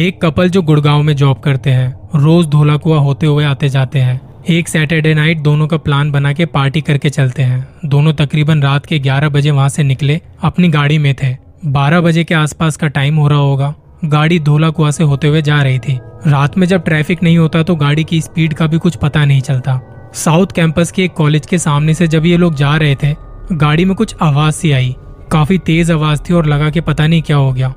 एक 0.00 0.22
कपल 0.22 0.48
जो 0.48 0.62
गुड़गांव 0.62 1.02
में 1.02 1.16
जॉब 1.16 1.40
करते 1.40 1.70
हैं, 1.70 2.08
रोज 2.14 2.46
धोला 2.46 2.76
कुआ 2.76 2.98
होते 2.98 3.26
हुए 3.26 3.44
आते 3.44 3.68
जाते 3.68 3.98
हैं। 3.98 4.44
एक 4.50 4.68
सैटरडे 4.68 5.14
नाइट 5.14 5.38
दोनों 5.38 5.66
का 5.66 5.76
प्लान 5.76 6.10
बना 6.10 6.32
के 6.32 6.46
पार्टी 6.46 6.80
करके 6.80 7.10
चलते 7.10 7.42
हैं। 7.42 7.68
दोनों 7.84 8.12
तकरीबन 8.12 8.62
रात 8.62 8.86
के 8.86 8.98
11 8.98 9.28
बजे 9.28 9.50
वहाँ 9.50 9.68
से 9.68 9.82
निकले, 9.82 10.20
अपनी 10.42 10.68
गाड़ी 10.68 10.98
में 10.98 11.14
थे। 11.22 11.36
12 11.66 12.00
बजे 12.00 12.24
के 12.24 12.34
आसपास 12.34 12.76
का 12.76 12.88
टाइम 12.88 13.16
हो 13.16 13.28
रहा 13.28 13.38
होगा। 13.38 13.74
गाड़ी 14.04 14.38
धोला 14.38 14.70
कुआ 14.70 14.90
से 14.90 15.04
होते 15.04 15.28
हुए 15.28 15.42
जा 15.42 15.62
रही 15.62 15.78
थी। 15.78 15.98
रात 16.26 16.58
में 16.58 16.66
जब 16.66 16.84
ट्रैफ़िक 16.84 17.22
नहीं 17.22 17.38
होता 17.38 17.62
तो 17.62 17.76
गाड़ी 17.76 18.04
की 18.04 18.20
स्पीड 18.20 18.54
का 18.54 18.66
भी 18.66 18.78
कुछ 18.78 18.96
पता 18.96 19.24
नहीं 19.24 19.40
चलता। 19.40 19.80
साउथ 20.14 20.46
कैंपस 20.46 20.92
के 20.92 21.04
एक 21.04 21.12
कॉलेज 21.12 21.46
के 21.46 21.58
सामने 21.58 21.94
से 21.94 22.06
जब 22.06 22.26
ये 22.26 22.36
लोग 22.36 22.54
जा 22.54 22.76
रहे 22.76 22.94
थे, 22.94 23.14
गाड़ी 23.52 23.84
में 23.84 23.94
कुछ 23.96 24.14
आवाज़ 24.22 24.54
सी 24.54 24.72
आई। 24.72 24.96
काफ़ी 25.32 25.58
तेज 25.58 25.90
आवाज़ 25.90 26.20
थी 26.20 26.34
और 26.34 26.46
लगा 26.46 26.70
के 26.70 26.80
पता 26.80 27.06
नहीं 27.06 27.22
क्या 27.22 27.36
हो 27.36 27.52
गया। 27.52 27.74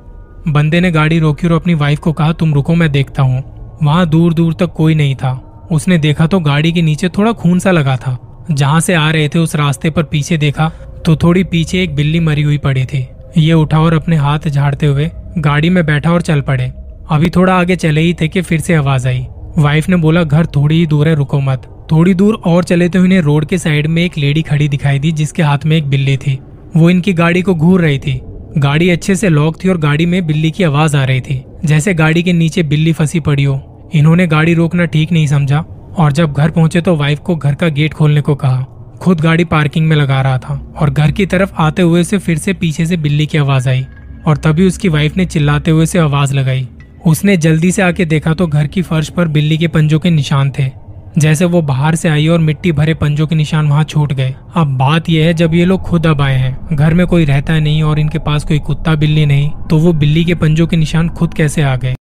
बंदे 0.48 0.80
ने 0.82 0.92
गाड़ी 0.92 1.20
रोकी 1.20 1.48
और 1.48 1.54
अपनी 1.54 1.74
वाइफ 1.74 2.00
को 2.00 2.12
कहा, 2.14 2.32
तुम 2.34 2.54
रुको, 2.54 2.76
मैं 2.76 2.92
देखता 2.92 3.24
हूँ। 3.24 3.44
वहाँ 3.84 4.08
दूर 4.10 4.34
दूर 4.34 4.54
तक 4.54 4.74
कोई 4.74 4.96
नहीं 4.96 5.16
था। 5.16 5.32
उसने 5.72 5.98
देखा 5.98 6.28
तो 6.28 6.40
गाड़ी 6.40 6.72
के 6.72 6.82
नीचे 6.82 7.10
थोड़ा 7.10 7.32
खून 7.32 7.60
सा 7.60 7.72
लगा 7.72 7.96
था। 7.98 8.18
जहाँ 8.52 8.80
से 8.80 8.94
आ 8.94 9.10
रहे 9.12 9.30
थे 9.30 9.40
उस 9.40 9.56
रास्ते 9.56 9.90
पर 9.90 10.04
पीछे 10.04 10.38
देखा 10.38 10.70
तो 11.06 11.16
थोड़ी 11.16 11.44
पीछे 11.44 11.82
एक 11.84 11.96
बिल्ली 11.96 12.20
मरी 12.20 12.42
हुई 12.42 12.58
पड़ी 12.58 12.86
थी। 12.86 13.08
ये 13.38 13.54
उठा 13.54 13.80
और 13.80 13.94
अपने 13.94 14.16
हाथ 14.16 14.48
झाड़ते 14.48 14.86
हुए 14.86 15.10
गाड़ी 15.38 15.70
में 15.70 15.86
बैठा 15.86 16.12
और 16.12 16.22
चल 16.22 16.42
पड़े। 16.42 16.72
अभी 17.12 17.30
थोड़ा 17.30 17.54
आगे 17.54 17.76
चले 17.76 18.02
ही 18.02 18.14
थे 18.14 18.28
कि 18.28 18.42
फिर 18.42 18.60
से 18.60 18.76
आवाज़ 18.76 19.08
आई। 19.08 19.26
वाइफ 19.58 19.90
ने 19.90 19.96
बोला, 19.96 20.24
घर 20.24 20.46
थोड़ी 20.46 20.76
ही 20.76 20.86
दूर 20.88 21.08
है, 21.08 21.16
रुको 21.16 21.40
मत। 21.40 21.70
थोड़ी 21.92 22.14
दूर 22.14 22.42
और 22.46 22.64
चले 22.64 22.90
तो 22.90 23.06
इन्हें 23.06 23.22
रोड 23.22 23.46
के 23.46 23.58
साइड 23.58 23.88
में 23.88 24.04
एक 24.04 24.18
लेडी 24.18 24.42
खड़ी 24.42 24.68
दिखाई 24.68 25.00
दी, 25.00 25.12
जिसके 25.12 25.44
हाथ 25.44 25.66
में 25.66 25.78
एक 25.78 25.88
बिल्ली 25.88 26.18
थी। 26.18 26.40
वो 26.78 26.90
इनकी 26.90 27.14
गाड़ी 27.14 27.42
को 27.42 27.56
घूर 27.56 27.82
रही 27.82 28.00
थी। 28.00 28.22
गाड़ी 28.58 28.90
अच्छे 28.90 29.16
से 29.16 29.30
लॉक 29.30 29.56
थी 29.64 29.70
और 29.70 29.78
गाड़ी 29.78 30.06
में 30.06 30.26
बिल्ली 30.28 30.50
की 30.52 30.64
आवाज़ 30.64 30.96
आ 30.98 31.04
रही 31.04 31.22
थी, 31.22 31.44
जैसे 31.66 31.94
गाड़ी 31.94 32.24
के 32.24 32.34
नीचे 32.34 32.64
बिल्ली 32.64 32.92
फंसी 32.94 33.20
पड़ी 33.20 33.44
हो। 33.44 33.90
इन्होंने 33.96 34.28
गाड़ी 34.28 34.54
रोकना 34.54 34.86
ठीक 34.86 35.12
नहीं 35.12 35.28
समझा 35.28 35.60
और 35.98 36.12
जब 36.12 36.34
घर 36.34 36.52
पहुँचे 36.52 36.82
तो 36.82 36.96
वाइफ 36.96 37.20
को 37.20 37.36
घर 37.36 37.56
का 37.56 37.68
गेट 37.70 37.94
खोलने 37.94 38.22
को 38.22 38.36
कहा। 38.36 38.62
खुद 39.02 39.22
गाड़ी 39.22 39.46
पार्किंग 39.46 39.88
में 39.88 39.96
लगा 39.96 40.22
रहा 40.22 40.38
था 40.38 40.54
और 40.80 40.90
घर 40.90 41.12
की 41.12 41.26
तरफ़ 41.26 41.54
आते 41.58 41.82
हुए 41.82 42.04
से 42.04 42.18
फिर 42.18 42.38
से 42.38 42.54
पीछे 42.54 42.86
से 42.86 42.98
बिल्ली 42.98 43.26
की 43.26 43.38
आवाज़ 43.38 43.70
आई 43.70 43.86
और 44.28 44.38
तभी 44.38 44.68
उसकी 44.68 44.90
वाइफ 44.90 45.18
ने 45.18 45.26
चिल्लाते 45.26 45.72
हुए 45.72 45.86
से 45.86 46.00
आवाज़ 46.00 46.34
लगाई। 46.34 46.68
उसने 47.06 47.38
जल्दी 47.38 47.72
से 47.72 47.82
आके 47.82 48.06
देखा 48.06 48.34
तो 48.34 48.48
घर 48.48 48.68
की 48.68 48.82
फर्श 48.82 49.10
पर 49.10 49.28
बिल्ली 49.28 49.58
के 49.58 49.68
पंजों 49.68 50.00
के 50.00 50.10
निशान 50.10 50.52
थे। 50.60 50.70
जैसे 51.18 51.46
वो 51.46 51.62
बाहर 51.62 51.96
से 51.96 52.10
आई 52.10 52.28
और 52.28 52.40
मिट्टी 52.40 52.72
भरे 52.72 52.94
पंजों 52.94 53.28
के 53.28 53.36
निशान 53.36 53.68
वहाँ 53.68 53.84
छूट 53.84 54.14
गए। 54.14 54.34
अब 54.56 54.78
बात 54.78 55.10
यह 55.10 55.26
है, 55.26 55.34
जब 55.34 55.54
ये 55.54 55.66
लोग 55.66 55.82
खुद 55.82 56.08
अब 56.08 56.22
आए 56.22 56.38
हैं, 56.38 56.76
घर 56.76 56.94
में 56.94 57.06
कोई 57.08 57.26
रहता 57.26 57.60
नहीं 57.60 57.84
और 57.84 58.00
इनके 58.00 58.20
पास 58.20 58.44
कोई 58.44 58.60
कुत्ता 58.60 58.96
बिल्ली 58.96 59.26
नहीं 59.26 59.50
तो 59.70 59.78
वो 59.78 59.94
बिल्ली 59.94 60.26
के 60.26 60.36
पंजों 60.36 60.68
के 60.68 60.78
निशान 60.78 61.10
खुद 61.10 61.34
कैसे 61.34 61.62
आ 61.62 61.76
गए? 61.76 61.96